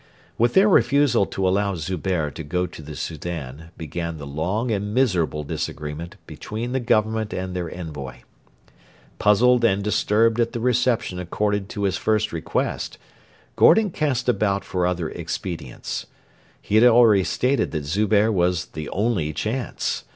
[0.35, 4.95] With their refusal to allow Zubehr to go to the Soudan began the long and
[4.95, 8.21] miserable disagreement between the Government and their envoy.
[9.19, 12.97] Puzzled and disturbed at the reception accorded to his first request,
[13.55, 16.07] Gordon cast about for other expedients.
[16.59, 20.03] He had already stated that Zubehr was 'the only chance.'